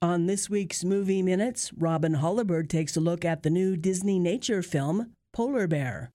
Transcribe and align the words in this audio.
On 0.00 0.26
this 0.26 0.48
week's 0.48 0.84
Movie 0.84 1.22
Minutes, 1.22 1.72
Robin 1.72 2.14
Holabird 2.14 2.68
takes 2.68 2.96
a 2.96 3.00
look 3.00 3.24
at 3.24 3.42
the 3.42 3.50
new 3.50 3.76
Disney 3.76 4.20
nature 4.20 4.62
film, 4.62 5.10
Polar 5.32 5.66
Bear. 5.66 6.12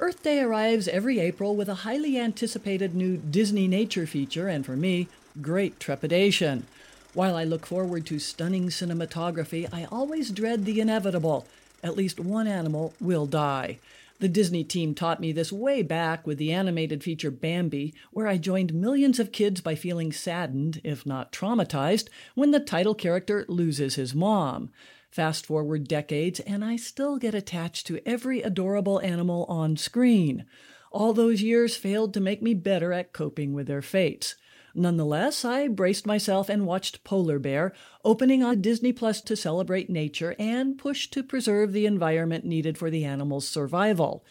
Earth 0.00 0.20
Day 0.20 0.40
arrives 0.40 0.88
every 0.88 1.20
April 1.20 1.54
with 1.54 1.68
a 1.68 1.86
highly 1.86 2.18
anticipated 2.18 2.96
new 2.96 3.16
Disney 3.18 3.68
nature 3.68 4.04
feature, 4.04 4.48
and 4.48 4.66
for 4.66 4.74
me, 4.74 5.06
great 5.40 5.78
trepidation. 5.78 6.66
While 7.14 7.36
I 7.36 7.44
look 7.44 7.66
forward 7.66 8.04
to 8.06 8.18
stunning 8.18 8.70
cinematography, 8.70 9.72
I 9.72 9.84
always 9.92 10.32
dread 10.32 10.64
the 10.64 10.80
inevitable. 10.80 11.46
At 11.84 11.96
least 11.96 12.18
one 12.18 12.48
animal 12.48 12.94
will 13.00 13.26
die. 13.26 13.78
The 14.20 14.28
Disney 14.28 14.64
team 14.64 14.94
taught 14.94 15.18
me 15.18 15.32
this 15.32 15.50
way 15.50 15.82
back 15.82 16.26
with 16.26 16.36
the 16.36 16.52
animated 16.52 17.02
feature 17.02 17.30
Bambi, 17.30 17.94
where 18.12 18.28
I 18.28 18.36
joined 18.36 18.74
millions 18.74 19.18
of 19.18 19.32
kids 19.32 19.62
by 19.62 19.74
feeling 19.74 20.12
saddened, 20.12 20.78
if 20.84 21.06
not 21.06 21.32
traumatized, 21.32 22.08
when 22.34 22.50
the 22.50 22.60
title 22.60 22.94
character 22.94 23.46
loses 23.48 23.94
his 23.94 24.14
mom. 24.14 24.68
Fast 25.10 25.46
forward 25.46 25.88
decades, 25.88 26.38
and 26.40 26.62
I 26.62 26.76
still 26.76 27.16
get 27.16 27.34
attached 27.34 27.86
to 27.86 28.06
every 28.06 28.42
adorable 28.42 29.00
animal 29.00 29.46
on 29.48 29.78
screen. 29.78 30.44
All 30.92 31.14
those 31.14 31.40
years 31.40 31.76
failed 31.76 32.12
to 32.12 32.20
make 32.20 32.42
me 32.42 32.52
better 32.52 32.92
at 32.92 33.14
coping 33.14 33.54
with 33.54 33.68
their 33.68 33.80
fates. 33.80 34.34
Nonetheless, 34.74 35.44
I 35.44 35.68
braced 35.68 36.06
myself 36.06 36.48
and 36.48 36.66
watched 36.66 37.04
Polar 37.04 37.38
Bear, 37.38 37.72
opening 38.04 38.42
on 38.42 38.60
Disney 38.60 38.92
Plus 38.92 39.20
to 39.22 39.36
celebrate 39.36 39.90
nature 39.90 40.36
and 40.38 40.78
push 40.78 41.08
to 41.08 41.22
preserve 41.22 41.72
the 41.72 41.86
environment 41.86 42.44
needed 42.44 42.78
for 42.78 42.90
the 42.90 43.04
animal's 43.04 43.48
survival. 43.48 44.24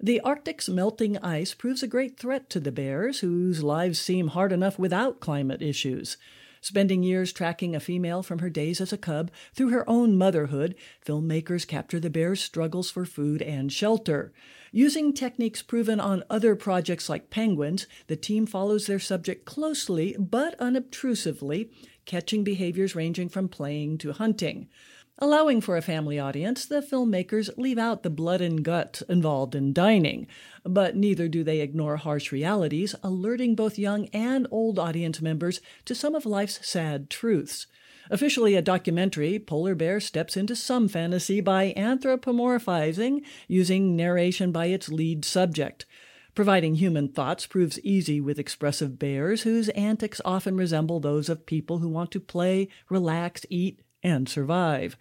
The 0.00 0.20
Arctic's 0.20 0.68
melting 0.68 1.18
ice 1.18 1.54
proves 1.54 1.82
a 1.82 1.88
great 1.88 2.18
threat 2.18 2.48
to 2.50 2.60
the 2.60 2.70
bears, 2.70 3.20
whose 3.20 3.62
lives 3.62 3.98
seem 3.98 4.28
hard 4.28 4.52
enough 4.52 4.78
without 4.78 5.20
climate 5.20 5.62
issues. 5.62 6.16
Spending 6.60 7.02
years 7.02 7.32
tracking 7.32 7.74
a 7.74 7.80
female 7.80 8.22
from 8.22 8.40
her 8.40 8.50
days 8.50 8.80
as 8.80 8.92
a 8.92 8.98
cub 8.98 9.30
through 9.54 9.70
her 9.70 9.88
own 9.88 10.16
motherhood, 10.16 10.74
filmmakers 11.04 11.66
capture 11.66 12.00
the 12.00 12.10
bear's 12.10 12.40
struggles 12.40 12.90
for 12.90 13.04
food 13.04 13.42
and 13.42 13.72
shelter. 13.72 14.32
Using 14.72 15.12
techniques 15.12 15.62
proven 15.62 15.98
on 16.00 16.24
other 16.28 16.54
projects 16.54 17.08
like 17.08 17.30
penguins, 17.30 17.86
the 18.06 18.16
team 18.16 18.46
follows 18.46 18.86
their 18.86 18.98
subject 18.98 19.44
closely 19.44 20.14
but 20.18 20.54
unobtrusively, 20.60 21.70
catching 22.04 22.44
behaviors 22.44 22.94
ranging 22.94 23.28
from 23.28 23.48
playing 23.48 23.98
to 23.98 24.12
hunting. 24.12 24.68
Allowing 25.20 25.60
for 25.60 25.76
a 25.76 25.82
family 25.82 26.16
audience, 26.16 26.64
the 26.64 26.80
filmmakers 26.80 27.50
leave 27.56 27.76
out 27.76 28.04
the 28.04 28.10
blood 28.10 28.40
and 28.40 28.62
guts 28.62 29.02
involved 29.02 29.56
in 29.56 29.72
dining, 29.72 30.28
but 30.62 30.94
neither 30.94 31.26
do 31.26 31.42
they 31.42 31.60
ignore 31.60 31.96
harsh 31.96 32.30
realities, 32.30 32.94
alerting 33.02 33.56
both 33.56 33.80
young 33.80 34.06
and 34.12 34.46
old 34.52 34.78
audience 34.78 35.20
members 35.20 35.60
to 35.86 35.94
some 35.94 36.14
of 36.14 36.24
life's 36.24 36.64
sad 36.64 37.10
truths. 37.10 37.66
Officially 38.10 38.54
a 38.54 38.62
documentary, 38.62 39.40
Polar 39.40 39.74
Bear 39.74 39.98
steps 39.98 40.36
into 40.36 40.54
some 40.54 40.86
fantasy 40.86 41.40
by 41.40 41.74
anthropomorphizing, 41.76 43.24
using 43.48 43.96
narration 43.96 44.52
by 44.52 44.66
its 44.66 44.88
lead 44.88 45.24
subject. 45.24 45.84
Providing 46.36 46.76
human 46.76 47.08
thoughts 47.08 47.44
proves 47.44 47.80
easy 47.80 48.20
with 48.20 48.38
expressive 48.38 49.00
bears 49.00 49.42
whose 49.42 49.68
antics 49.70 50.20
often 50.24 50.56
resemble 50.56 51.00
those 51.00 51.28
of 51.28 51.44
people 51.44 51.78
who 51.78 51.88
want 51.88 52.12
to 52.12 52.20
play, 52.20 52.68
relax, 52.88 53.44
eat, 53.50 53.80
and 54.02 54.28
survive. 54.28 54.96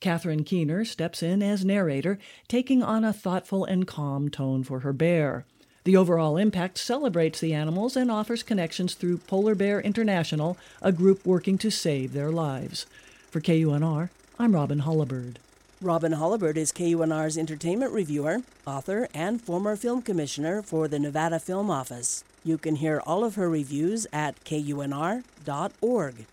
Catherine 0.00 0.44
Keener 0.44 0.84
steps 0.84 1.22
in 1.22 1.42
as 1.42 1.64
narrator, 1.64 2.18
taking 2.48 2.82
on 2.82 3.04
a 3.04 3.12
thoughtful 3.12 3.64
and 3.64 3.86
calm 3.86 4.30
tone 4.30 4.64
for 4.64 4.80
her 4.80 4.92
bear. 4.92 5.44
The 5.84 5.96
overall 5.96 6.36
impact 6.36 6.78
celebrates 6.78 7.40
the 7.40 7.54
animals 7.54 7.96
and 7.96 8.10
offers 8.10 8.42
connections 8.42 8.94
through 8.94 9.18
Polar 9.18 9.54
Bear 9.54 9.80
International, 9.80 10.56
a 10.82 10.92
group 10.92 11.24
working 11.26 11.58
to 11.58 11.70
save 11.70 12.12
their 12.12 12.30
lives. 12.30 12.86
For 13.30 13.40
KUNR, 13.40 14.10
I'm 14.38 14.54
Robin 14.54 14.80
Holabird. 14.80 15.36
Robin 15.82 16.12
Holabird 16.12 16.58
is 16.58 16.72
KUNR's 16.72 17.38
entertainment 17.38 17.92
reviewer, 17.92 18.42
author, 18.66 19.08
and 19.14 19.40
former 19.40 19.76
film 19.76 20.02
commissioner 20.02 20.60
for 20.60 20.88
the 20.88 20.98
Nevada 20.98 21.38
Film 21.40 21.70
Office. 21.70 22.24
You 22.44 22.58
can 22.58 22.76
hear 22.76 23.02
all 23.06 23.24
of 23.24 23.36
her 23.36 23.48
reviews 23.48 24.06
at 24.12 24.42
kunr.org. 24.44 26.26